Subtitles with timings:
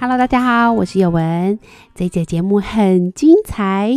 [0.00, 1.58] Hello，大家好，我是宥雯。
[1.92, 3.90] 这一节节目很精彩，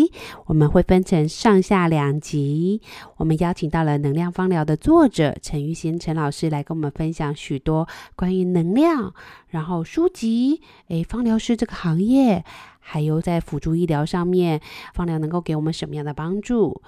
[0.47, 2.81] 我们会分成上下两集。
[3.17, 9.13] 我们邀请到了能量芳疗的作者陈玉仙陈老师来跟我们分享许多关于能量，
[9.49, 12.43] 然后书籍，诶，芳疗师这个行业，
[12.79, 14.59] 还有在辅助医疗上面，
[14.95, 16.81] 芳疗能够给我们什么样的帮助？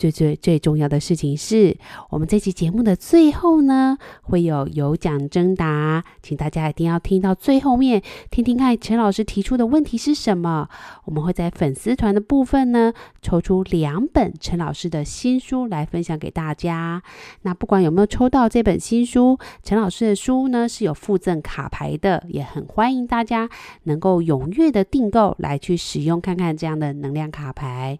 [0.00, 1.76] 最最最重要的事情是，
[2.08, 8.00] 我们这期节目的最后呢，会有有奖征答，请大家一定要听到最后面，
[8.30, 10.70] 听听看陈老师提出的问题是什么。
[11.04, 17.02] 我们会在粉丝团的部分呢，抽出两本陈老师的新书来分享给大家。
[17.42, 23.50] 那不管有没有抽到这本新书，陈老师的书呢是有附赠卡牌的，也很欢迎大家
[23.82, 27.98] 能够踊跃的订购来去使用看看这样的能量卡牌。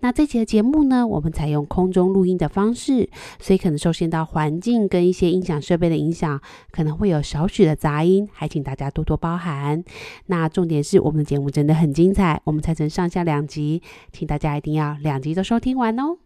[0.00, 1.41] 那这期的节目呢，我们才。
[1.42, 6.40] 采用空中录音的方式，所以可能受限到环境跟一些音响设备的影响，
[6.70, 9.82] 可能会有少许的杂音，还请大家多多包涵。
[10.26, 16.18] 那重点是我们的节目真的很精彩，我们拆成上下两集，请大家一定要两集都收听完哦。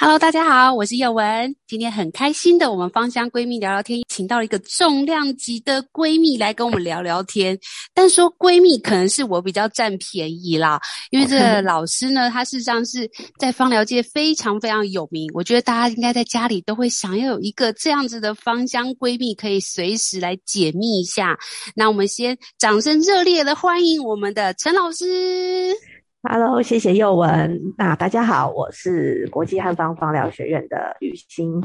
[0.00, 1.52] Hello，大家好，我是宥雯。
[1.66, 7.58] 今天很开心的，我们芳香闺蜜聊聊天，请到了一个重量级的闺蜜来跟我们聊聊天。
[7.92, 15.28] 但说闺蜜可能是我比较占便宜啦，因为这个老师呢，他事实上是在芳疗界非常非常有名。
[15.34, 21.36] 我觉得大家应该在家里都会想要有一个这样子的芳香闺蜜，可以随时来解密一下。
[21.74, 25.74] 那我们先掌声热烈的欢迎我们的陈老师。
[26.20, 27.74] Hello，谢谢佑文。
[27.78, 31.62] 那大家好，我是国际汉方芳疗学院的雨欣。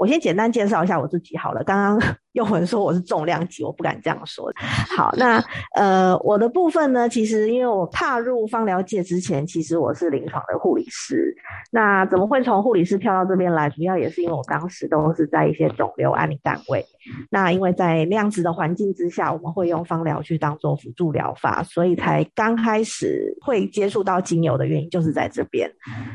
[0.00, 1.62] 我先简单介绍一下我自己好了。
[1.62, 4.50] 刚刚 又有人说我是重量级，我不敢这样说。
[4.96, 5.44] 好，那
[5.74, 11.36] 呃，我的部分呢，其实因为我踏入芳疗界之前，其实我是临床的护理师。
[11.70, 13.68] 那怎么会从护理师跳到这边来？
[13.68, 16.82] 主要也是因为我当时都是在一些肿瘤安宁单位。
[17.28, 25.68] 那因为在那样子的环境之下，我们会用芳疗去当做辅助疗法，所以才刚开始会接触到精油的原因就是在这边。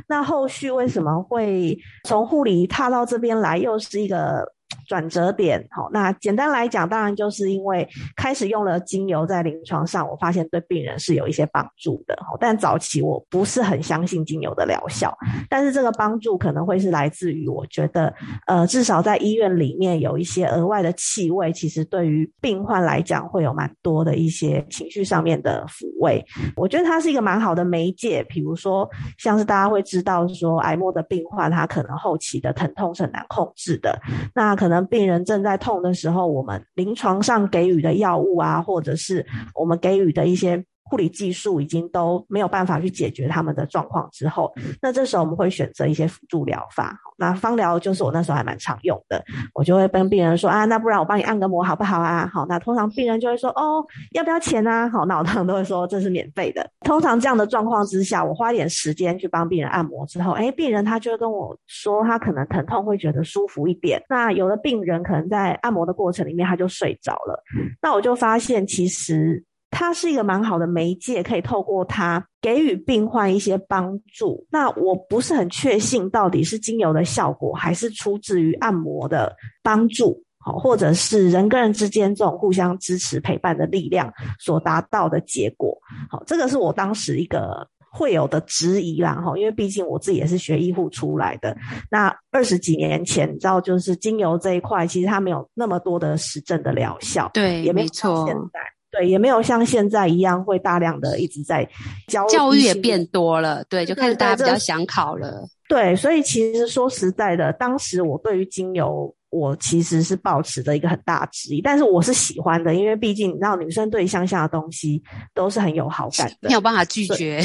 [0.07, 4.54] 那后续为什么会从护理踏到这边来，又是一个
[4.88, 15.16] 转折点，好，那简单来讲，当然就是因为开始用了精油在临床上，我发现对病人是有一些帮助的，但早期我不是很相信精油的疗效，
[15.50, 18.13] 但是这个帮助可能会是来自于我觉得，
[18.47, 26.24] 呃，至少在医院里面有一些额外的气味，其实对于病患来讲会有蛮多的一些情绪上面的抚慰，
[26.56, 33.97] 我觉得它是一个蛮好的媒介，比如说像是大家会知道说，癌末的病患他可能后期的疼痛是很难控制的，
[34.34, 34.56] 那。
[34.56, 40.65] 可能病人正在痛的时候，我们临床上给予的药物啊，或者是我们给予的一些。
[40.88, 46.96] 护理技术已经都没有办法去解决他们的状况之后，那这时候我们会选择一些辅助疗法。
[47.18, 52.29] 那芳疗就是我那时候还蛮常用的，我就会跟病人说啊，那不然我帮你按个摩好不好啊？
[52.31, 54.88] 好，那通常病人就会说哦，要不要钱啊？
[54.90, 56.69] 好，那我通常都会说这是免费的。
[56.81, 64.00] 通常这样的状况之下，我花一点时间去帮病人按摩之后，诶，病人他就会跟我说，他可能疼痛会觉得舒服一点。
[64.07, 67.44] 那有的病人可能在按摩的过程里面他就睡着了，
[67.81, 69.44] 那我就发现其实。
[69.78, 74.47] 它是一个蛮好的媒介，可以透过它给予病患一些帮助。
[74.50, 84.09] 那我不是很确信到底是精油的效果，还是出自于按摩的帮助，好，或者是人跟人之间这种互相支持陪伴的力量
[84.40, 85.78] 所达到的结果。
[86.09, 91.53] 好，这个是我当时一个会有的质疑啦，哈，因为毕竟我自己也是学医护出来的。
[91.92, 98.59] 那二十几年前，你知道，就是精油这一块，其实它没有那么多的实证的疗效，对，也没错现在。
[98.95, 101.68] 对，也没有像现在一样会大量的一直在
[102.07, 105.45] 教教育也变多了，对，就开始大家比较想考了。
[105.68, 115.01] 对，所以其实说实在的，当时我对于精油，我其实是抱持着一个很大质疑，但是我是喜欢的，因为毕竟你知道，女生对乡下的东西
[115.33, 117.42] 都是很有好感的，没有办法拒绝。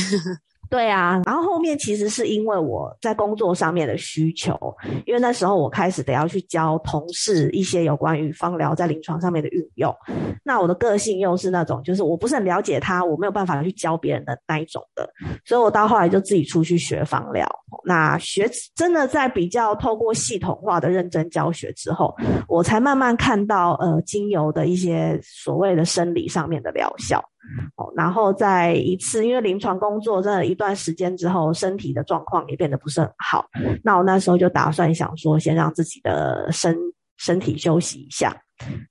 [0.71, 4.57] 对啊，然后后面其实是因为我在工作上面的需求，
[5.05, 9.93] 因为那时候我开始得要去教同事一些有关于芳疗在临床上面的运用。
[10.45, 15.11] 那我的个性又是那种，就是我不是很了解它，我没有办法去教别人的那一种的，
[15.45, 17.45] 所以我到后来就自己出去学芳疗。
[17.85, 22.15] 那学真的在比较透过系统化的认真教学之后，
[22.47, 27.21] 我才慢慢看到呃精油的一些所谓的生理上面的疗效。
[27.77, 33.47] 哦，然后在一次，因为临床工作真的一段时间之后，身体的状况也变得不是很好。
[33.83, 36.77] 那我那时候就打算想说，先让自己的身
[37.17, 38.37] 身体休息一下。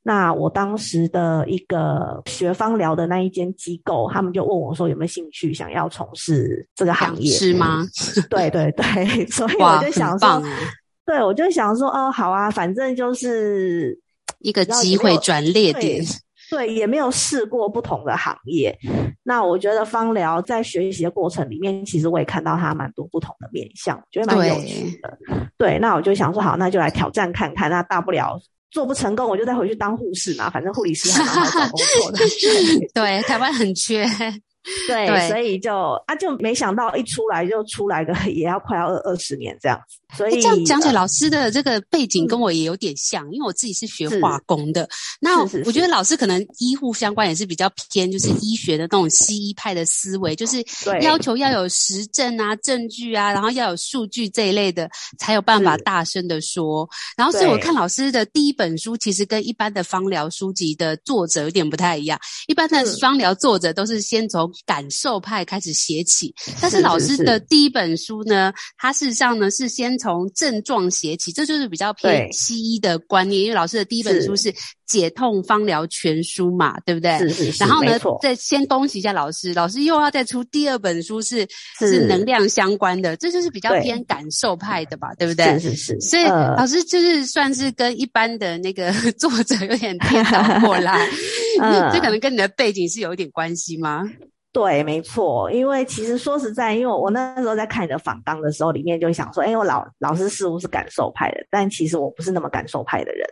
[0.02, 7.32] 那我当时的一个学芳疗的那一间机构，他们就问我说，有没有兴趣想要从事这个行业？
[7.32, 7.86] 是吗？
[8.30, 10.42] 对 对对， 所以我就想说，
[11.06, 13.96] 对，我就想说，哦，好啊，反正就是
[14.40, 16.04] 一个机会转捩点。
[16.50, 18.78] 对，也没有试过不同的行业。
[19.24, 25.18] 那我觉得芳疗在学习的过程里面，其实我也看到它蛮多不同的面向，觉得蛮有趣的。
[25.58, 27.70] 对，对，那我就想说，好，那就来挑战看看。
[27.70, 28.40] 那大不了
[28.72, 32.20] 做不成功，我就再回去当护士嘛，反正护理师还蛮好找工作的。
[32.94, 34.06] 对，台湾很缺。
[34.88, 35.74] 对，对，所以就
[36.06, 39.99] 啊，就没想到一出来就出来个也要快要二二十年这样子。
[40.18, 44.88] 所以这样讲起来，老师的这个背景跟我也有点像，嗯、因为我自己是学化工的。
[45.20, 50.64] 那我觉得老师可能医护相关也是比较偏，就是医学的那种西医派的思维，就是
[51.02, 56.90] 要求要有实证啊、证据啊，然后要有数据这一类的，才有办法大声的说。
[57.16, 62.20] 然后，所以我看老师的第一本书，其实跟一般的芳疗书籍的作者有点不太一样。
[62.48, 73.44] 一般的芳疗作者都是先从感受派开始写起，但是老师的第一本书呢，它事实上呢是先从症状写起，这就是比较偏西医的观念。
[73.44, 74.52] 因为老师的第一本书是
[74.88, 77.20] 《解痛方疗全书》嘛，对不对？
[77.20, 77.64] 是是是。
[77.64, 81.46] 然后呢，再先恭喜一下老师，老师又要再出第二本书是，
[81.78, 85.60] 是是能量相关的，这就是比较偏感受派的吧，对，对不对？
[85.60, 86.00] 是是是。
[86.00, 91.08] 所以、呃、老师就是算是跟一般的那个 作者有点颠倒过来，
[91.62, 94.04] 呃、这可能跟你的背景是有一点关系吗？
[94.52, 103.28] 对，没错，因为其实说实在，因为我那时候在看你的访纲的时候，里面就想说，哎，我老老师似乎是感受派的，但其实我不是那么感受派的人。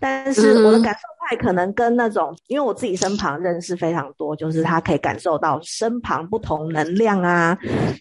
[0.00, 7.56] 但是我的感受派可能跟那种，嗯、因为我自己身旁认识非常多，就是他可以感受到身旁不同能量啊，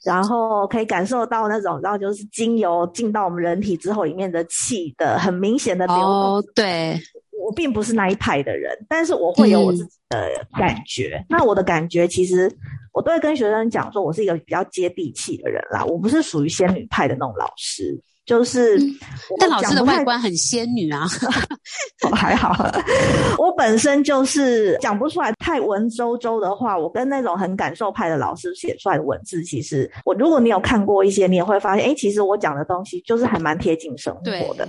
[0.06, 6.06] 然后可以感受到那种，然后就是精油进到我们人体之后，里面的气的很明显的流动。
[6.06, 6.98] 哦，对。
[7.42, 11.18] 我并不是那一派的人，但是我会有我自己的感觉。
[11.18, 12.52] 嗯、那我的感觉，其实
[12.94, 15.84] 我都会跟学生讲说，我是一个比较接地气的人啦。
[15.86, 18.96] 我不是属于仙女派的那种老师，就是、嗯、
[19.40, 21.06] 但老师的外观很仙女啊。
[22.04, 22.56] 哦、还好，
[23.38, 26.78] 我本身就是讲不出来太文绉绉的话。
[26.78, 34.68] 我跟那种很感受派的老师写出来的文字，其实我如果你有看过一些，你也会发现，哎，其实我讲的东西就是还蛮贴近生活的。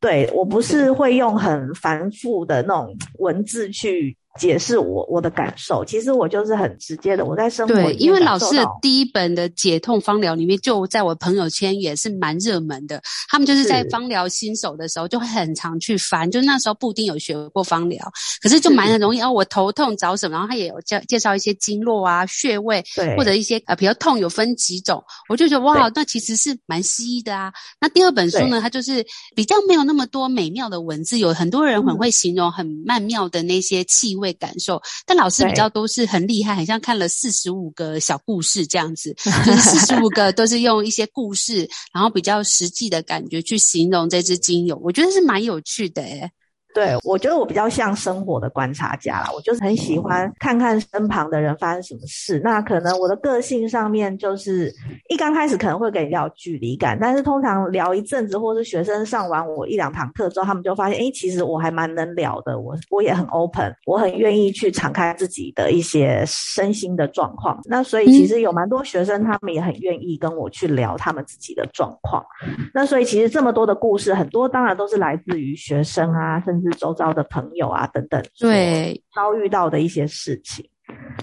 [0.00, 7.74] 对，我不是会用很繁复的那种文字去解释我我的感受，其实我就是很直接的，我在生活。
[7.74, 13.02] 对，因为老师的第一本的解痛方疗里面，就在我朋友圈也是蛮热门的。
[13.28, 16.30] 他们就是在方疗新手的时候，就会很常去翻。
[16.30, 18.10] 就那时候布丁有学过方疗，
[18.40, 19.30] 可是就蛮容易哦。
[19.30, 20.34] 我头痛找什么？
[20.34, 25.02] 然后他也有介介绍一些经络啊、穴位，对，或者一些呃比较痛有分几种。
[25.28, 27.52] 我就觉得哇，那其实是蛮西医的啊。
[27.80, 29.04] 那第二本书呢，它就是
[29.34, 34.30] 比较没有那么多美妙的文字，有很多人很会形容很曼妙的那些气味。
[34.30, 39.14] 会感受，但老师比较都是很厉害，很像看了四十五个小故事这样子，
[39.46, 46.30] 就是四十五个都是用一些故事，然后比较实际的感觉去形容这支精油，我觉得是蛮有趣的诶。
[46.72, 52.40] 对，我觉得我比较像生活的观察家啦，我就是很喜欢看看身旁的人发生什么事。
[52.44, 54.72] 那可能我的个性上面就是
[55.08, 67.60] 一刚开始可能会给人家有距离感，但是通常聊一阵子，或是学生上完我一两堂课之后，他们就发现，诶，其实我还蛮能聊的，我我也很 open，我很愿意去敞开自己的一些身心的状况。
[67.64, 72.24] 那所以其实有蛮多学生，他们也很愿意跟我去聊他们自己的状况。
[72.72, 76.70] 那所以其实这么多的故事，很多当然都是来自于学生啊，甚至。
[76.70, 80.64] 是周遭的朋友啊，等等，对，遭遇到的一些事情，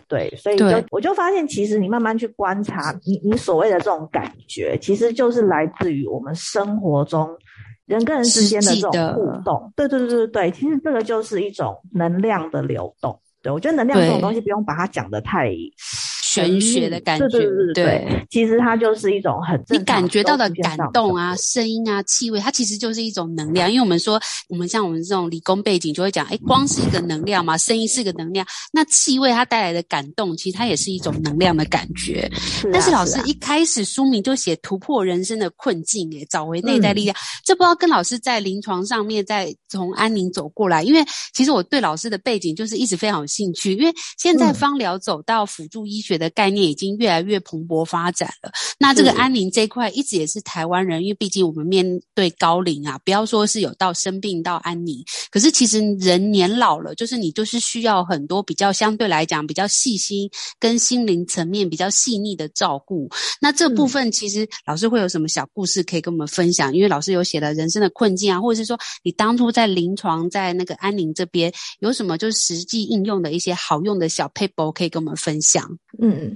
[0.05, 7.29] 对，所以就我就发现，其实你慢慢去观察，你你所谓的这种感觉，其实就是来自于我们生活中
[7.85, 9.71] 人跟人之间的这种互动。
[9.73, 13.17] 对对对对对，其实这个就是一种能量的流动。
[13.41, 15.49] 对，我觉得能量这种东西不用把它讲的太
[16.27, 23.71] 玄学的感觉，对对对对，对，其实它就是一种很你感觉到的感动啊，声音啊，气味，它其实就是一种能量。
[23.71, 24.19] 因为我们说，
[24.49, 32.29] 我们像我们这种理工背景，就会讲，哎，光是一个能量嘛，声音是一个能量，那气味它带来的感动，其实它也是一种能量的感觉。
[32.33, 32.67] 是。
[32.67, 48.51] 啊，但是老师一开始书名就写突破人生的困境，哎，找回内在力量，嗯，这不知道跟老师在临床上面，在从安宁走过来，因为其实我对老师的背景就是一直非常有兴趣，因为现在芳疗走到辅助医学的概念已经越来越蓬勃发展了。
[48.79, 60.29] 那这个安宁这一块一直也是台湾人，因为毕竟我们面对高龄啊，不要说是有到生病到安宁，可是其实人年老了，就是你就是需要很多比较相对来讲比较细心
[60.59, 63.09] 跟心灵层面比较细腻的照顾。
[63.41, 66.75] 那这部分其实老师会有什么小故事可以跟我们分享？
[66.75, 75.65] 因为老师有写了人生的困境啊，或者是说你当初在临床在那个安宁这边有什么就是实际应用的一些好用的小 paper 可以跟我们分享？
[76.01, 76.06] 嗯。
[76.07, 76.33] 嗯，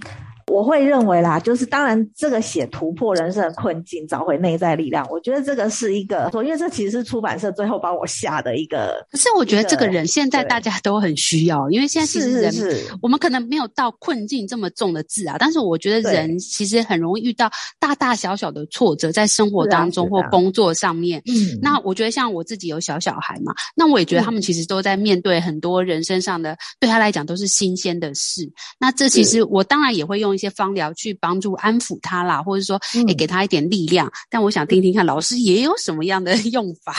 [0.51, 9.05] 我会认为啦，就是当然这个写突破人生的困境，找回内在力量，我觉得这个是一个，因为这其实是出版社最后帮我下的一个。
[9.09, 12.53] 可是我觉得这个人现在大家都很需要，因为现在其实人
[13.01, 21.21] 我们可能没有到困境这么重的字啊，但是我觉得人其实很容易遇到大大小小的挫折，在生活当中或工作上面。
[21.27, 28.51] 嗯，那我觉得像我自己有小小孩嘛，那我也觉得他们其实都在面对很多人生上的，对他来讲都是新鲜的事。
[28.77, 34.11] 那这其实我当然也会用一些方疗去帮助安抚他啦，或者说，诶、欸、给他一点力量、嗯。
[34.29, 36.93] 但我想听听看，老师也有什么样的 用法？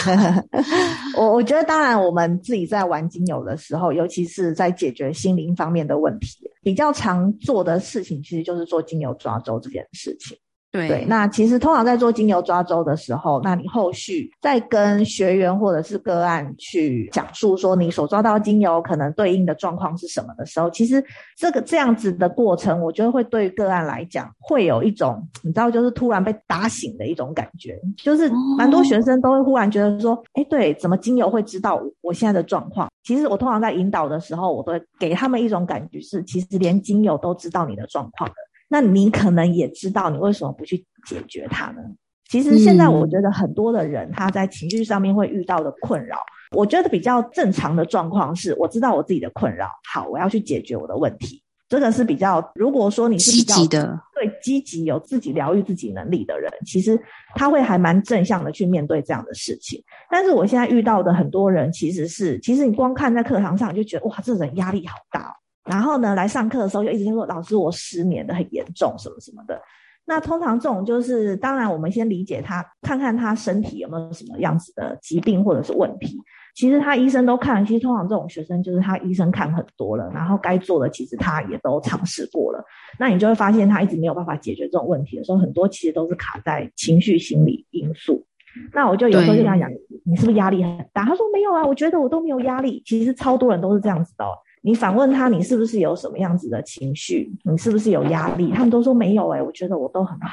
[1.18, 10.38] 我我觉得，当然，我们自己在玩精油的时候，尤其是在解决心灵方面的问题，比较常做的事情，其实就是做精油抓周这件事情。
[10.72, 21.04] 对，对，那其实通常在做精油抓周的时候，那你后续再跟学员或者是个案去讲述说你所抓到精油可能对应的状况是什么的时候，其实
[21.36, 32.90] 这个这样子的过程，我觉得会对个案来讲会有一种你知道，就是突然被打醒的一种感觉，就是蛮多学生都会忽然觉得说，哎，对，怎么精油会知道我现在的状况？
[33.04, 38.34] 其实我通常在引导的时候，我都会给他们一种感觉是，其实连精油都知道你的状况的。
[38.72, 41.82] 那你可能也知道，你为什么不去解决它呢？
[42.30, 46.16] 其实现在我觉得很多的人他在情绪上面会遇到的困扰，
[46.56, 51.42] 我觉得比较正常的状况是，我知道我自己的困扰，好，我要去解决我的问题。
[51.68, 56.98] 这个是比较，如果说你是比较积极的，对，积极有自己疗愈自己能力的人，其实
[57.34, 59.82] 他会还蛮正向的去面对这样的事情。
[60.10, 65.32] 但是我现在遇到的很多人，其实是，其实你光看在课堂上，你就觉得哇，这人压力好大哦。
[65.64, 69.60] 然后呢，来上课的时候就一直说：“老师，我失眠的很严重，什么什么的。”
[70.04, 76.18] 那通常这种就是，当然我们先理解他，看看他身体有没有什么样子的疾病或者是问题。
[76.56, 82.62] 其实他医生都看了，其实通常这种学生就是他医生看很多了，然后该做的其实他也都尝试过了。
[82.98, 88.26] 那你就会发现他一直没有办法解决这种问题的时候，很多其实都是卡在情绪心理因素。
[88.74, 89.70] 那我就有时候就跟他讲
[90.04, 94.34] ：“你是不是压力很大？”他说：“没有啊，我觉得我都没有压力。”其实超多人都是这样子的哦。
[94.62, 97.30] 你反问他，你是不是有什么样子的情绪？
[97.44, 98.52] 你是不是有压力？
[98.52, 100.30] 他们都说没有诶、欸、我觉得我都很好。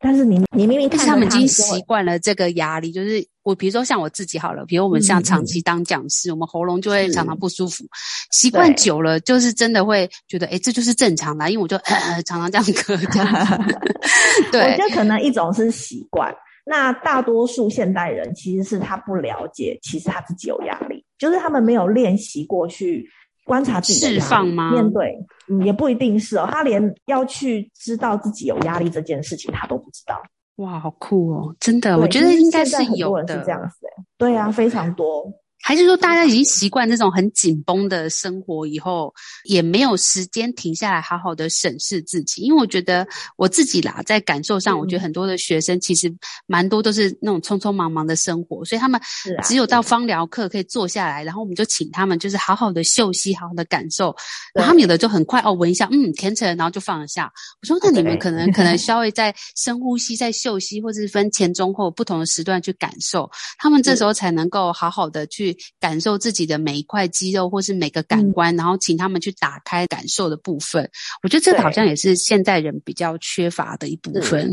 [0.00, 7.84] 但是你你明明看他，他们已经习惯了这个压力，就是我比如说像我自己好了，比如我们像长期当讲师，嗯、我们喉咙就会常常不舒服，
[8.30, 11.76] 习惯久了就是真的会觉得，诶、欸、这就是正常的，因为我就
[12.24, 13.64] 常常这样咳这样
[14.52, 16.32] 对，我觉得可能一种是习惯，
[16.64, 23.08] 那大多数现代人其实是他不了解，其实他自己有压力，就是他们没有练习过去。
[23.48, 24.70] 观察自己释放吗？
[24.72, 26.46] 面对，嗯，也不一定是哦。
[26.48, 30.20] 他连要去知道自己有压力这件事情，他都不知道。
[30.56, 31.56] 哇，好酷哦！
[31.58, 33.38] 真的，我觉得应该是有的。
[33.38, 33.86] 是这样子，
[34.18, 35.32] 对啊，非常多。
[35.68, 42.40] 还是说，大家已经习惯这种很紧绷的生活，以后也没有时间停下来好好的审视自己。
[42.40, 43.06] 因为我觉得
[43.36, 46.10] 我自己啦，在感受上，我觉得很多的学生其实
[46.46, 48.98] 蛮多都是那种匆匆忙忙的生活，所以他们
[49.44, 54.16] 只有到芳疗课可以坐下来，然后我们就请他们就是好好的休息，好好的感受。
[54.54, 57.30] 然后他们有的就很快哦，闻一下，嗯，甜橙，然后就放一下。
[57.60, 65.57] 我说，那你们可能可能稍微在深呼吸，在休息，或者是分前中后不同的时段去感受，他们这时候才能够好好的去。
[65.80, 70.88] 感受自己的每一块肌肉，或是每个感官，嗯，然后请他们去打开感受的部分。
[71.22, 74.50] 我觉得这个好像也是现代人比较缺乏的一部分。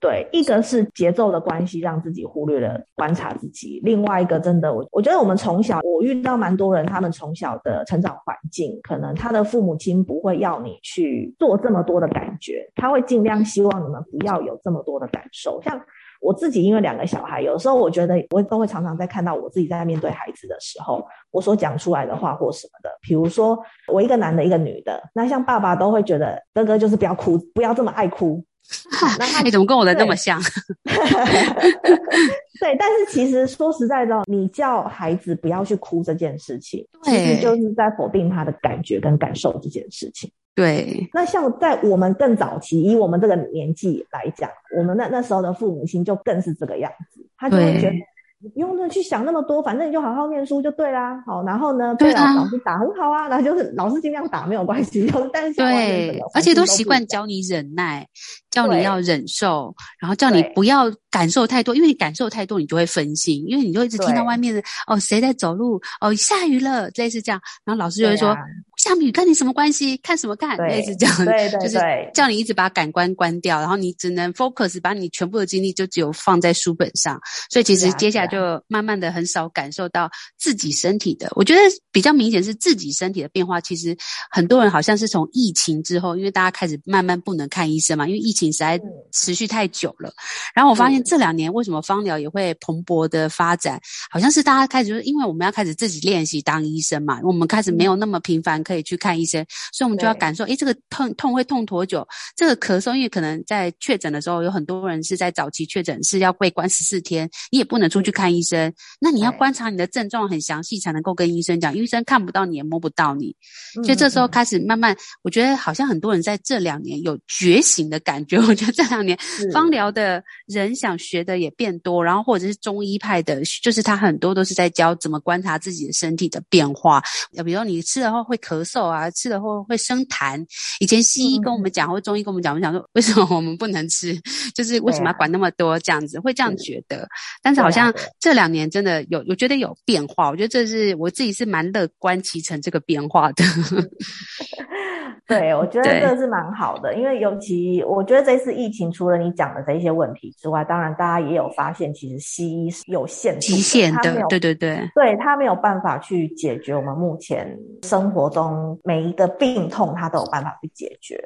[0.00, 15.80] 对，一个是节奏的关系，让自己忽略了观察自己；另外一个，真的，我我觉得我们从小，我遇到蛮多人，他们从小的成长环境，可能他的父母亲不会要你去做这么多的感觉，他会尽量希望你们不要有这么多的感受，像。
[16.22, 22.90] 我自己因为两个小孩，有时候我觉得我都会常常在看到我自己在面对孩子的时候，我所讲出来的话或什么的。
[23.02, 23.58] 比如说
[23.92, 28.42] 我一个男的，一个女的，那像爸爸都会觉得哥哥就是不要哭，不要这么爱哭。
[29.18, 30.40] 那他你怎么跟我的那么像？
[30.86, 40.30] 对，但是其实说实在的，你叫孩子不要去哭这件事情，其实就是在否定他的感觉跟感受这件事情。
[40.54, 47.96] 对，那像在我们更早期，以我们这个年纪来讲，我们那那时候的父母亲就更是这个样子，他就会觉得。
[48.44, 51.22] 你不用去想那么多，反正你就好好念书就对啦。
[51.24, 58.04] 好，然后呢，对啊，老师打很好啊，然后就是老师尽量打没有关系，就是但是对，而且都习惯教你忍耐，
[58.50, 68.36] 叫你要忍受，然后叫你不要感受太多，因为你感受太多，你就会分心，因为你就一直听到外面的哦谁在走路哦下雨了类似这样，然后老师就会说。
[68.82, 69.96] 下雨跟你什么关系？
[69.98, 70.58] 看什么看？
[70.58, 71.78] 类似这样，对对对，就是
[72.12, 77.16] 叫你一直把感官关掉，然后你只能 focus，把你全部的精力就只有放在书本上。
[77.48, 81.28] 所以其实接下来就慢慢的很少感受到自己身体的。
[81.36, 81.60] 我觉得
[81.92, 83.60] 比较明显是自己身体的变化。
[83.60, 83.96] 其实
[84.28, 88.80] 很多人好像是从疫情之后，因为大家开始慢慢不能看医生嘛，因为疫情实在
[89.12, 90.12] 持续太久了。
[90.56, 98.60] 然后我发现这两年为什么芳疗也会蓬勃的发展，好像是大家开始就是因为我们要开始自己练习当医生嘛，我们开始没有那么频繁。
[98.72, 102.06] 可以去看医生，所以我们就要感受，诶，这个痛痛会痛多久？
[102.34, 108.72] 这个咳嗽，因为可能在确诊的时候，有很多人是在早期确诊是要被关十四天，你也不能出去看医生。
[108.98, 111.76] 那你要观察你的症状很详细，才能够跟医生讲。
[111.76, 113.36] 医生看不到你，也摸不到你，
[113.84, 118.38] 所以这时候开始慢慢，我觉得好像很多人在这两年有觉醒的感觉。
[118.48, 119.18] 我觉得这两年
[119.52, 127.02] 芳疗的人想学的也变多，然后或者是中医派的，就是他很多都是在教怎么观察自己的身体的变化。
[127.44, 128.61] 比如说你吃了后会咳。
[128.62, 130.44] 咳嗽啊，吃了后会生痰。
[130.80, 134.18] 以前西医跟我们讲，或中医跟我们讲，我们讲说为什么我们不能吃？
[134.54, 135.78] 就是为什么要管那么多？
[135.80, 137.08] 这样子会这样觉得。
[137.42, 140.30] 但是好像这两年真的有，我觉得有变化。
[140.30, 143.44] 我觉得这是我自己是蛮乐观其成这个变化的。
[145.28, 161.22] 对，我觉得这是蛮好的，因为尤其我觉得这次疫情，除了你讲的这些问题之外，当然大家也有发现，其实西医是有限极限的，对对对，对，他没有办法去解决我们目前生活中每一个病痛，他都有办法去解决，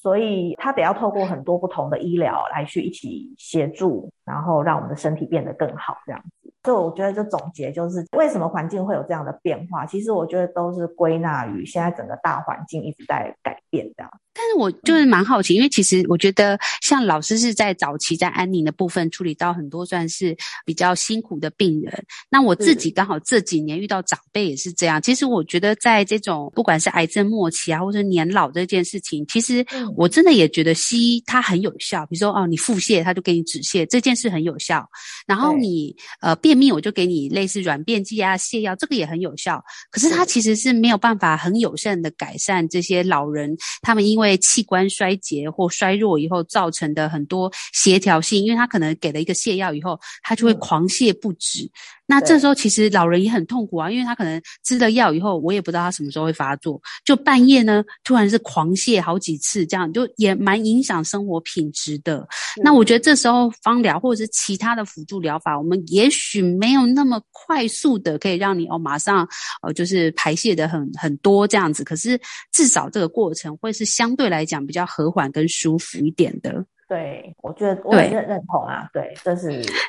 [0.00, 6.50] 所以他得要透过很多不同的医疗来去一起协助，然后让我们的身体变得更好，这样子。
[6.62, 14.10] 所以我觉得这总结就是为什么环境会有这样的变化，其实我觉得都是归纳于现在整个大环境一直在改变这样。
[14.32, 22.04] 但是我就是蛮好奇，因为其实我觉得像老师是在早期在安宁的部分处理到很多算是比较辛苦的病人。
[22.30, 25.02] 那我自己刚好这几年遇到长辈也是这样。
[25.02, 32.06] 其实我觉得在这种不管是癌症末期啊，或者年老这件事情，其实我真的也觉得西医它很有效。
[32.06, 34.88] 比如说哦，你腹泻，他就给你止泻，这件事很有效。
[35.26, 39.62] 然后你呃便秘，我就给你类似软便剂啊、泻药，这个也很有效。
[39.90, 51.68] 可是它其实是没有办法很有效的改善这些老人他们因为器官衰竭或衰弱以后造成的很多协调性，因为他可能给了一个泻药以后，他就会狂泻不止。
[52.10, 62.26] 嗯那这时候其实老人也很痛苦啊，因为他可能吃了药以后，我也不知道他什么时候会发作，就半夜呢突然是狂泻好几次，这样就也蛮影响生活品质的。
[62.62, 69.26] 那我觉得这时候方疗或者是其他的辅助疗法，我们也许没有那么快速的可以让你哦马上
[69.62, 72.20] 呃就是排泄的很很多这样子，可是
[72.50, 76.64] 至少这个过程会是相对来讲比较和缓跟舒服一点的。
[76.88, 79.46] 对，我觉得我也认认同啊，对，这是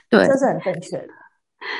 [0.07, 1.07] 对，这是很正确的。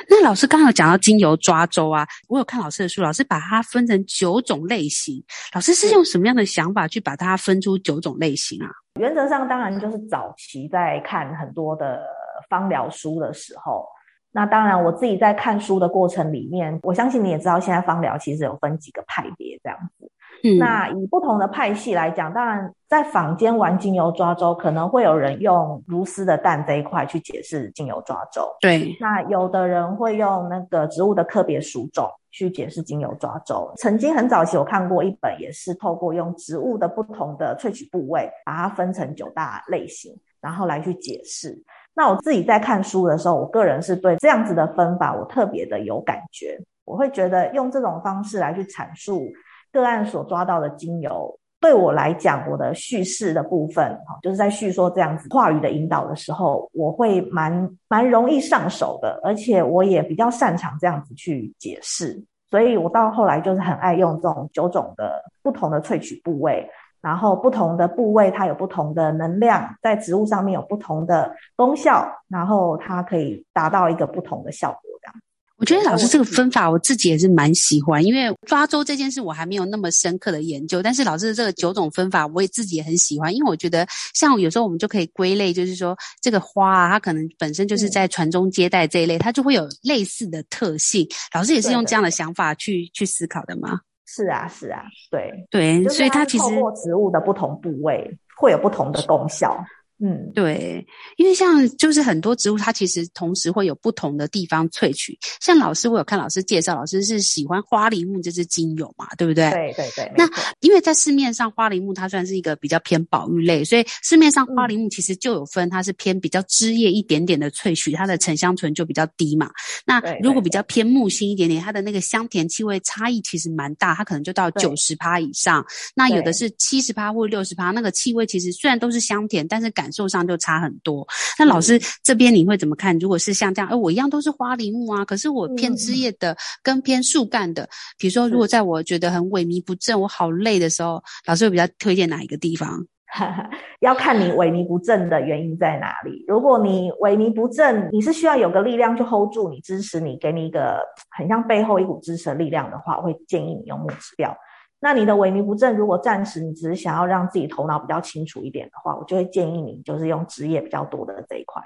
[0.08, 5.22] 那老师刚刚有讲到精油抓周啊，我有看老师的书，老师把它分成九种类型。
[5.54, 8.68] 老师是用什么样的想法去把它分出九种类型啊？
[9.00, 12.00] 原则上当然就是早期在看很多的
[12.48, 13.86] 芳疗书的时候，
[14.32, 20.10] 那当然我自己在看书的过程里面，我相信你也知道，现在芳疗其实有分几个派别这样子。
[20.44, 28.48] 嗯，那以不同的派系来讲，当然在坊间玩精油抓周，可能会有人用如丝的蛋这一块去解释精油抓周。
[28.60, 33.70] 对，那有的人会用那个植物的科别属种去解释精油抓周。
[33.76, 41.62] 曾经很早期我看过一本，也是透过用植物的不同的萃取部位，把它分成九大类型，然后来去解释。
[41.94, 46.58] 那我自己在看书的时候，我个人是对这样子的分法，我特别的有感觉。
[46.84, 49.30] 我会觉得用这种方式来去阐述。
[49.70, 66.68] 个案所抓到的精油，对我来讲，我的叙事的部分，哈，就是在叙说这样子话语的引导的时候，我会蛮蛮容易上手的，而且我也比较擅长这样子去解释，所以我到后来就是很爱用这种九种的不同的萃取部位
[67.02, 75.14] 然后不同的部位它有不同的能量，在植物上面有不同的功效，然后它可以达到一个不同的效果，这样。
[75.58, 91.06] 我觉得老师这个分法我自己也是蛮喜欢，因为抓周这件事我还没有那么深刻的研究，但是老师的这个九种分法我也自己也很喜欢，因为我觉得像有时候我们就可以归类，就是说这个花啊，它可能本身就是在传宗接代这一类，它就会有类似的特性。
[91.32, 93.82] 老师也是用这样的想法去去思考的吗？
[94.06, 99.64] 是啊，是啊，对对，所以它其实透过植物的不同部位会有不同的功效。
[100.04, 100.84] 嗯，对，
[101.16, 105.16] 因为像就是很多植物，它其实同时会有不同的地方萃取。
[105.40, 109.48] 像老师，我有看老师介绍，老师是喜欢花梨木这支精油嘛，对不对？
[109.50, 110.12] 对对对。
[110.16, 119.52] 那因为在市面上，花梨木它算是一个比较偏保育类，所以市面上花梨木其实就有分，它是偏比较枝叶一点点的萃取，它的沉香醇就比较低嘛。
[119.86, 125.64] 那如果比较偏木性一点点，它的那个香甜气味差异其实蛮大，它可能就到九十趴以上。
[125.94, 131.06] 那有的是七十趴或六十趴，那个气味其实虽然都是香甜，但是感受上就差很多。
[131.38, 132.98] 那老师这边你会怎么看？
[132.98, 142.86] 如果是像这样，哎，我一样都是花梨木啊，可是我偏枝叶的跟偏树干的，比如说，如果在我觉得很萎靡不振、我好累的时候，老师会比较推荐哪一个地方？
[143.80, 146.24] 要看你萎靡不振的原因在哪里。
[146.26, 150.78] 如果你萎靡不振，你是需要有个力量去 hold 住你、支持你、给你一个
[151.10, 154.34] 很像背后一股支持的力量的话，我会建议你用木质调。
[154.82, 161.62] 那你的萎靡不振，如果暂时你只是想要让自己头脑比较清楚一点的话，我就会建议你就是用枝叶比较多的这一块。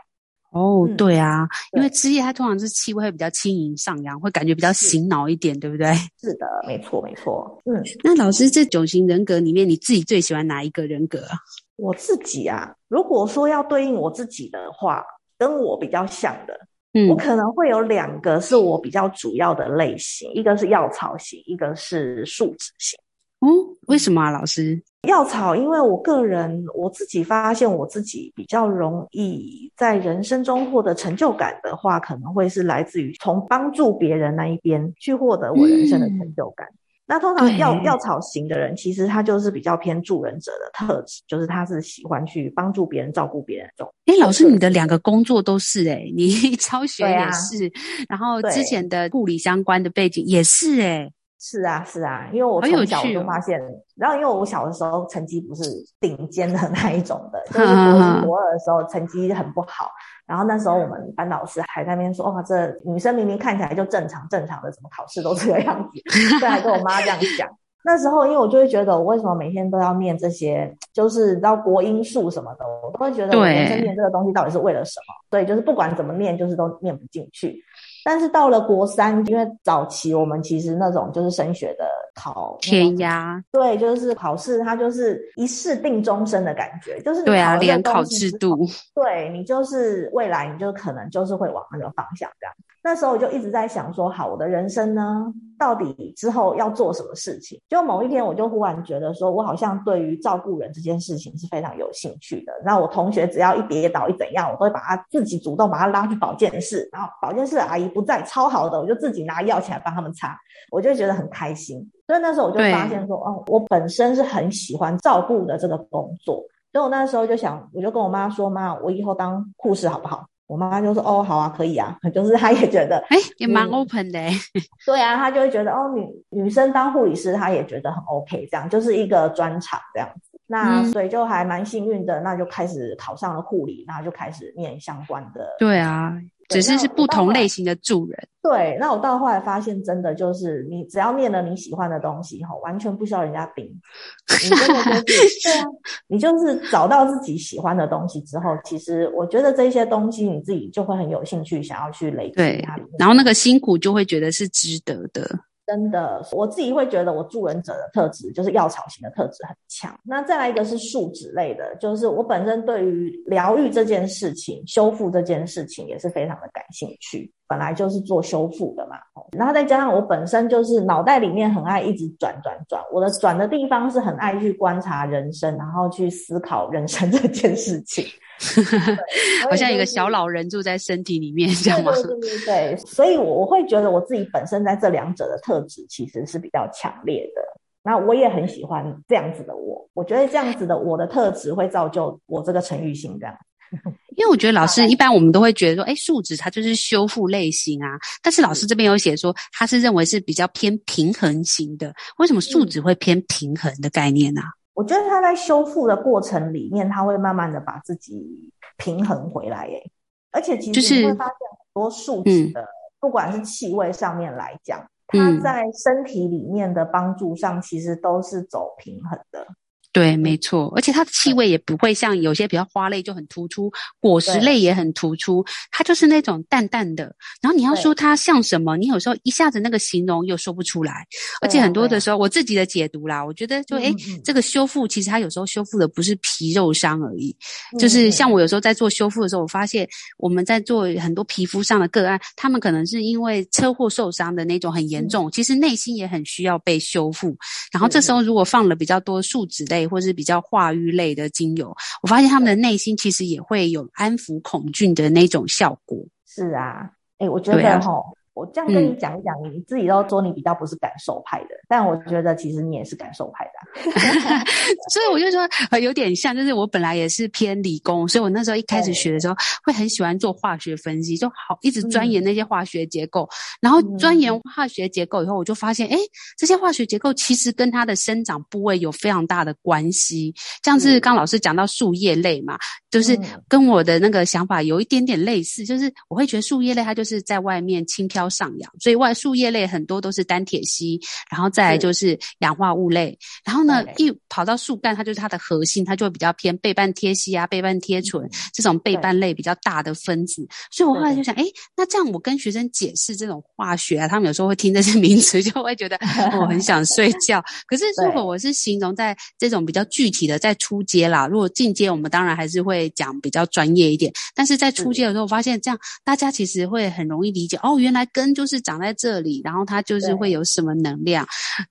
[0.51, 5.95] 哦，对啊，因为枝叶它通常是气味会比较轻盈上扬，会感觉比较醒脑一点，对不对？
[6.21, 7.59] 是的，没错，没错。
[7.65, 11.39] 嗯，那老师这九型人格里面，你自己最喜欢哪一个人格啊？
[11.77, 15.03] 我自己啊，如果说要对应我自己的话，
[15.39, 16.59] 跟我比较像的，
[16.93, 22.99] 嗯，我可能会有两个是我比较主要的类型，一个是药草型，一个是树脂型。
[23.47, 24.83] 哦，为什么啊，老师？
[25.07, 36.67] 药草，因为我个人我自己发现，我自己比较容易在人生中获得成就感的话，可能会是来自于从帮助别人那一边去获得我人生的成就感。
[36.67, 36.75] 嗯、
[37.07, 43.95] 那通常药药草型的人，其实他就是比较偏助人者的特质，就是他是喜欢去帮助别人、照顾别人这种。
[44.07, 46.29] 哎，老师，你的两个工作都是哎、欸，你
[46.59, 47.71] 超学也是，啊、
[48.09, 51.13] 然后之前的护理相关的背景也是哎、欸。
[51.49, 55.63] 是啊，是啊，因为我从小我就发现，哦、然后因为我小的时候成绩不是
[56.01, 59.89] 顶尖的 那一种的，就是国一、国二的时候成绩很不好，
[60.27, 66.01] 然后那时候我们班老师还在那边说：“哇，这女生明明看起来就正常正常的，怎么考试都这个样子？
[66.41, 67.49] ”对，还跟我妈这样讲。
[67.85, 75.15] 那时候因为我就会觉得，我为什么每天都要念这些，就是你知道国音数什么的，我都会觉得我人生念这个东西到底是为了什么？
[75.31, 77.63] 对，对，就是不管怎么念，就是都念不进去。
[78.07, 88.57] 但是到了国三，因为早期我们其实那种就是升学的考填鸭，对，就是考试，它就是一试定终身的感觉，就是你对啊，联考制度，
[88.95, 92.55] 对你就是未来你就可能就是会往那个方向这样。
[92.87, 95.27] 那时候我就一直在想说，好，我的人生呢，
[95.59, 97.61] 到底之后要做什么事情？
[97.69, 102.53] 就某一天，我就忽然觉得说，我好像对于照顾人这件事情是非常有兴趣的。
[102.65, 110.39] 那我同学只要一跌倒一怎样，我都会把他自己主动把他拉去保健室，然后保健室的阿姨不在，超好的，我就自己拿药起来帮他们擦，
[110.71, 111.85] 我就觉得很开心。
[112.07, 116.37] 所以那时候我就发现说，哦，我本身是很喜欢照顾的这个工作。
[116.73, 120.25] 所以我那时候就想，我就跟我妈说，妈，我以后当护士好不好？
[120.47, 121.97] 我妈妈就说：“哦，好啊，可以啊。
[122.15, 124.21] ”就是她也觉得，哎、欸，也蛮 open 的。
[124.87, 130.39] 对啊，她就会觉得，哦，女女生当护理师，她也觉得很 OK，这样就是一个专场这样子。
[130.47, 135.57] 那、嗯、所以就还蛮幸运的，那就开始考上了护理，然后就开始念相关的。
[135.59, 136.17] 对啊。
[136.49, 138.29] 只是是不同类型的助人。
[138.43, 143.65] 对，那我到后来发现，真的就是你只要念了你喜欢的东西，哈，完全不需要人家盯。
[143.65, 145.03] 你真的就是
[145.43, 145.65] 对啊，
[146.07, 152.79] 你就是找到自己喜欢的东西之后，其实我觉得这些东西你自己就会很有兴趣，想要去累积它。
[152.99, 155.29] 然后那个辛苦就会觉得是值得的。
[155.67, 159.93] 真的，我自己会觉得我助人者的特质就是药草型的特质很强。
[160.05, 167.33] 那再来一个是树脂类的，就是我本身对于疗愈这件事情、修复这件事情也是非常的感兴趣。
[167.49, 168.97] 本来就是做修复的嘛，
[169.37, 178.05] 然后再加上我本身就是脑袋里面很爱一直转转转，我的转的地方是很爱去观察人生，然后去思考人生这件事情。
[179.49, 181.93] 好像一个小老人住在身体里面，这样吗？
[181.93, 187.43] 对对对对，所以我会觉得我自己本身在这两者的特质其实是比较强烈的。
[187.83, 193.35] 那我也很喜欢这样子的我，我觉得这样子的我的特质会造就我这个陈玉欣这样。
[194.17, 197.89] 因为我觉得老师一般我们都会觉得说，哎，树脂它就是修复类型啊，
[198.23, 201.93] 但是老师这边有写说，他是认为是比较偏平衡型的。
[202.19, 204.41] 为什么树脂会偏平衡的概念呢？
[204.41, 204.47] 啊？
[204.77, 209.83] 我觉得他在修复的过程里面，他会慢慢的把自己平衡回来，耶。
[210.31, 212.69] 而且其实你会发现很多树脂的，就是嗯、
[213.01, 219.47] 不管是气味上面来讲，它在身体里面的帮助上，其实都是走平衡的。
[219.97, 227.05] 对，没错，而且它的气味也不会像有些比较花类就很突出，果实类也很突出，它就是那种淡淡的。
[227.41, 231.07] 然后你要说它像什么，你有时候一下子那个形容又说不出来。
[231.41, 233.91] 而且很多的时候，我自己的解读啦，我觉得就诶
[234.23, 237.35] 这个修复其实它有时候修复的不是皮肉伤而已，
[237.79, 247.35] 就是像我有时候在做修复的时候，我发现我们在做很多皮肤上的个案，他们可能是因为车祸受伤的那种很严重，其实内心也很需要被修复。
[247.73, 249.86] 然后这时候如果放了比较多树脂类。
[249.87, 255.99] 或是比较化瘀类的精油，我发现他们的内心其实也会有安抚恐惧的那种效果。
[256.27, 258.03] 是啊，哎、欸，我觉得哈。
[258.37, 263.81] 我这样跟你讲一讲，你自己都说你比较不是感受派的，但我觉得其实你也是感受派的，
[264.93, 273.27] 所以我就说有点像，就是我本来也是偏理工，所以我那时候一开始学的时候会很喜欢做化学分析，就好一直钻研那些化学结构，
[273.59, 275.97] 然后钻研化学结构以后，我就发现，哎，
[276.37, 282.59] 这些化学结构其实跟它的生长部位有非常大的关系，像是刚老师讲到树叶类嘛，
[282.91, 283.19] 就是
[283.49, 300.47] 跟我的那个想法有一点点类似，就是我会觉得树叶类它就是在外面轻飘上扬，所以外树叶类很多都是单铁烯，然后再来就是氧化物类，然后呢，一跑到树干，它就是它的核心，它就会比较偏倍半贴烯啊、倍半贴醇这种倍半类比较大的分子。
[300.71, 301.45] 所以我后来就想，哎，
[301.77, 305.99] 那这样我跟学生解释这种化学啊，他们有时候会听这些名词，就会觉得
[306.41, 307.43] 我 很想睡觉。
[307.67, 314.13] 可是如果我是形容在这种比较具体的，在初阶啦，如果进阶，我们当然还是会讲比较专业一点。
[314.35, 321.27] 但是在初阶的时候，我发现这样大家其实会很容易理解哦，原来跟就是长在这里，然后它就是会有什么能量。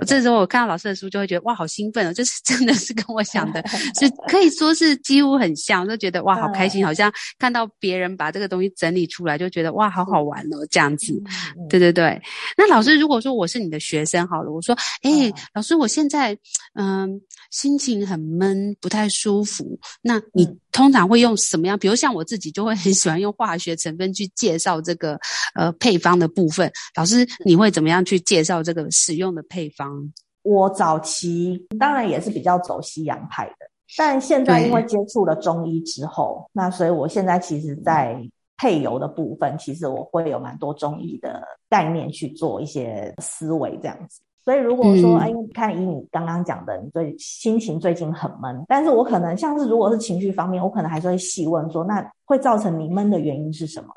[0.05, 2.13] 这时候我看到老师的书，就会觉得哇，好兴奋哦！
[2.13, 3.63] 就是 真的是跟我想的，
[3.99, 11.19] 是可以说是几乎很像，就觉得哇，好开心，好像看到别人把这个东西整理出来，就觉得哇，好好玩哦，这样子。
[11.67, 12.21] 对对对。
[12.55, 16.38] 那老师，如果说我是你的学生好了，我说，哎，老师，我现在
[16.75, 21.79] 嗯心情很闷，不太舒服，那你通常会用什么样？
[21.79, 25.17] 比如像我自己就会很喜欢用化学成分去介绍这个
[25.55, 26.71] 呃配方的部分。
[26.95, 30.12] 老师，你会怎么样去介绍这个使用的配方？
[30.43, 33.65] 我早期当然也是比较走西洋派的，
[33.98, 38.15] 但现在因为接触了中医之后，那所以我现在其实，在
[38.58, 44.21] 配油的部分，其实我会有蛮多中医的概念去做一些思维这样子。
[44.43, 53.88] 所以如果说，哎，你看以你刚刚讲的，你最心情最近很闷，但是我可能像是如果是情绪方面，我可能还是会细问说，那会造成你闷的原因是什么？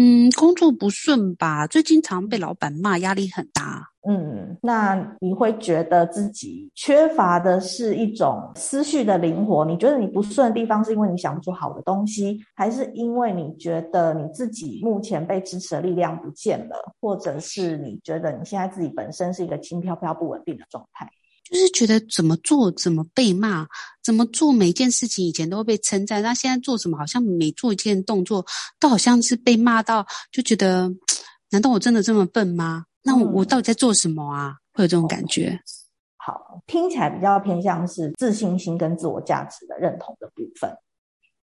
[0.00, 3.88] 嗯，工作不顺吧，最近常被老板骂，压力很大。
[4.08, 9.64] 嗯，那你会觉得自己缺乏的是一种思绪的灵活？
[9.64, 21.10] 你觉得你不顺的地方是因为你想不出好的东西，还是因为你觉得你自己目前被支持的力量不见了，或者是你觉得你现在自己本身是一个轻飘飘不稳定的状态？
[21.50, 23.66] 就是觉得怎么做怎么被骂，
[24.02, 28.44] 怎么做每一件事情以前都会被称赞，那现在做什么好像每做一件动作
[28.78, 30.90] 都好像是被骂到，就觉得
[31.50, 32.84] 难道我真的这么笨吗？
[33.02, 34.48] 那我我到底在做什么啊？
[34.48, 35.58] 嗯、会有这种感觉。
[36.16, 40.70] 好，听起来比较偏向是自信心跟自我价值的认同的部分。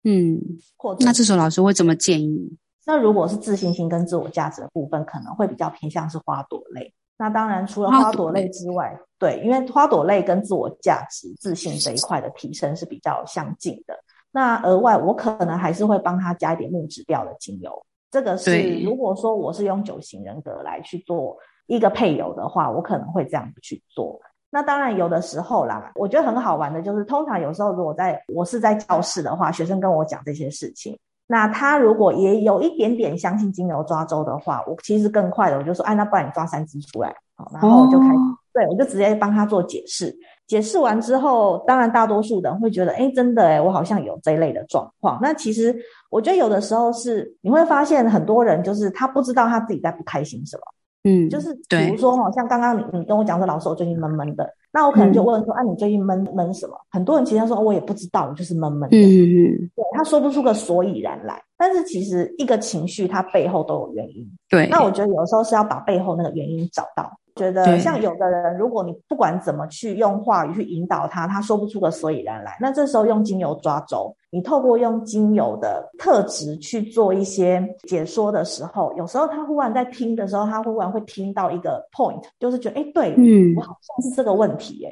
[0.05, 0.39] 嗯，
[0.77, 2.57] 或那这时候老师会怎么建议？
[2.87, 6.95] 那如果是自信心跟自我价值的部分，可能会比较偏向是花朵类。
[7.19, 13.99] 那当然，除了花朵类之外，对，因为花朵类跟自我价值、自信这一块的提升是比较相近的。
[14.31, 17.85] 那额外，我可能还是会帮他加一点木质调的精油。
[18.11, 24.21] 这个是如果说我是用九型人格来去做一个配油的话，我可能会这样去做。
[24.49, 30.99] 那当然，有的时候啦，我觉得很好玩的就是，通常有时候如果在我是在教室的话，学生跟我讲这些事情。
[31.29, 40.13] 那他如果也有一点点相信金牛抓周的话，我其实更快的，我就说，哎，那不然你抓三只出来，好，然后我就开始，哦、对，我就直接帮他做解释。
[40.47, 45.19] 解释完之后，当然大多数人会觉得，哎，真的，哎，我好像有这一类的状况。
[45.21, 45.77] 那其实
[46.09, 50.63] 我觉得有的时候是你会发现，很多人就是他不知道他自己在不开心什么。
[51.05, 56.75] 嗯，就是比如说哈，像刚刚你你跟我讲说，老师我最近闷闷的，那我可能就问说，嗯、啊，你最近闷闷什么？
[56.89, 58.97] 很多人其实说，我也不知道，我就是闷闷的。
[58.97, 61.43] 嗯嗯，对，他说不出个所以然来。
[61.59, 64.27] 但是其实一个情绪它背后都有原因。
[64.49, 67.11] 对，那我觉得有时候是要把背后那个原因找到。
[67.35, 72.59] 觉得像有的人，如果你不管怎么去用话语去引导他，他说不出个所以然来。
[72.61, 84.91] 那这时候用精油抓周，你透过用精油的特质去做一些解说的时候，有时候他忽然在听的时候，他忽然会听到一个 point，就是觉得哎，对，嗯，我好像是这个问题，哎，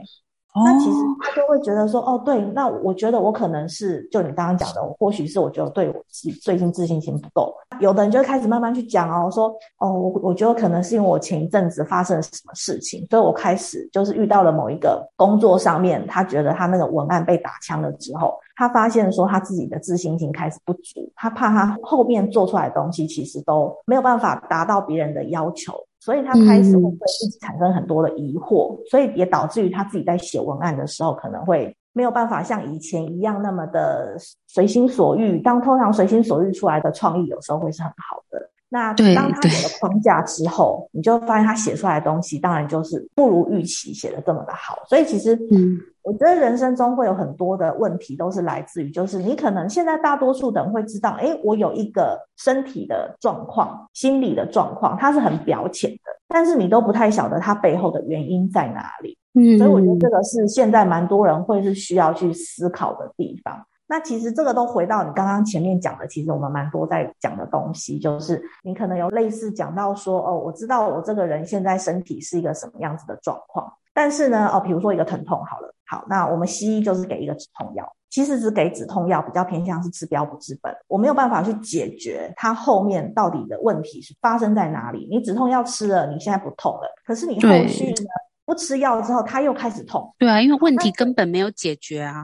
[0.65, 7.55] 那其实他就会觉得说，哦，对，那我觉得我可能是，就你刚刚讲的，或许是我觉得对我自己最近自信心不够。
[7.79, 25.75] 有的人就会开始慢慢去讲哦，说，哦，我我觉得可能是因为我前一阵子发生了什么事情，所以我开始就是遇到了某一个工作上面，他觉得他那个文案被打枪了之后，他发现说他自己的自信心开始不足，他怕他后面做出来的东西其实都没有办法达到别人的要求。
[26.07, 34.17] 所以他开始会对自己产生很多的疑惑，嗯、所以也导致于他自己在写文案的时候，可能会没有办法像以前一样那么的
[34.47, 35.41] 随心所欲。
[35.41, 38.39] 当通常随心所欲出来的创意，有时候会是很好的。
[38.69, 44.79] 那当他有了框架之后，你就发现他写出来的东西，当然就是不如预期写的这么的好。
[44.89, 45.79] 所以其实，嗯。
[46.07, 55.99] 我觉得人生中会有很多的问题，都是来自于，就是你可能现在大多数的人会知道，诶，我有一个身体的状况、心理的状况，它是很表浅的，
[56.29, 59.19] 但是你都不太晓得它背后的原因在哪里。
[59.35, 63.67] 嗯，所以我觉得这个是现在蛮多人会是需要去思考的地方。
[63.89, 73.73] 那其实这个都回到你刚刚前面讲的，其实我们蛮多在讲的东西，就是你可能有类似讲到说，哦，我知道我这个人现在身体是一个什么样子的状况。
[73.95, 85.09] 但是呢，哦，比如说一个疼痛好了，好，那我们西医就是给一个止痛药，其实只给止痛药比较偏向是治标不治本，我没有办法去解决它后面到底的问题是发生在哪里。
[85.11, 88.11] 你止痛药吃了，你现在不痛了，可是你后续呢，
[88.45, 90.13] 不吃药之后，它又开始痛。
[90.19, 92.23] 对啊，因为问题根本没有解决啊。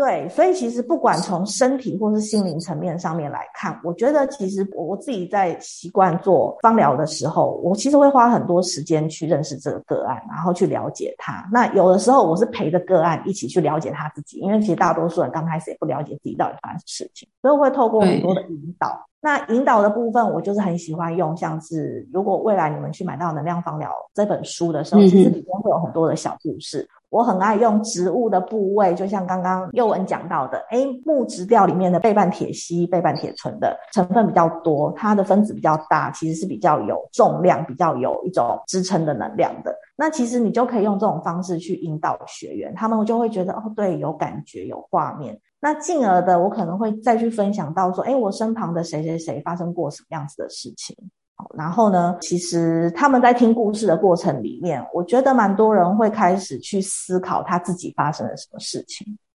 [0.00, 11.46] 对，所以其实不管从身体或是心灵层面上面来看，我觉得其实我我自己在习惯做芳疗的时候，我其实会花很多时间去认识这个个案，然后去了解他。
[11.52, 19.06] 那有的时候我是陪着个案一起去了解他自己，因为其实大多数人刚开始也不了解自己到底发生什么事情，所以我会透过很多的引导。
[19.20, 26.88] 那引导的部分，我就是很喜欢用，像是如果未来你们去买到《能量芳疗》这本书的时候，其实里面会有很多的小故事。
[27.10, 39.74] 我很爱用植物的部位，就像刚刚宥雯讲到的，诶，木质调里面的倍半萜烯、倍半萜醇的成分比较多，它的分子比较大，其实是比较有重量、比较有一种支撑的能量的。
[39.96, 45.38] 那其实你就可以用这种方式去引导学员，他们就会觉得哦，对，有感觉、有画面。
[45.60, 50.96] 那进而的，我可能会再去分享到说，诶，我身旁的谁谁谁发生过什么样子的事情。
[51.56, 59.18] 然后呢，其实他们在听故事的过程里面，我觉得蛮多人会开始去思考他自己发生了什么事情。